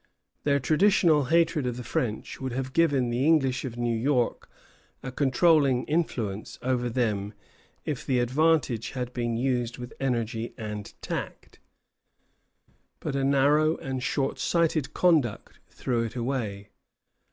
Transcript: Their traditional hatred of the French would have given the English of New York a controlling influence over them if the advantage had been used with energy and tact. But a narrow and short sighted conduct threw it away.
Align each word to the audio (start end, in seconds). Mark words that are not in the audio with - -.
Their 0.45 0.59
traditional 0.59 1.25
hatred 1.25 1.67
of 1.67 1.77
the 1.77 1.83
French 1.83 2.41
would 2.41 2.53
have 2.53 2.73
given 2.73 3.11
the 3.11 3.23
English 3.23 3.63
of 3.65 3.77
New 3.77 3.95
York 3.95 4.49
a 5.03 5.11
controlling 5.11 5.83
influence 5.83 6.57
over 6.63 6.89
them 6.89 7.35
if 7.85 8.03
the 8.03 8.17
advantage 8.17 8.93
had 8.93 9.13
been 9.13 9.37
used 9.37 9.77
with 9.77 9.93
energy 9.99 10.55
and 10.57 10.91
tact. 11.03 11.59
But 12.99 13.15
a 13.15 13.23
narrow 13.23 13.77
and 13.77 14.01
short 14.01 14.39
sighted 14.39 14.95
conduct 14.95 15.59
threw 15.69 16.05
it 16.05 16.15
away. 16.15 16.69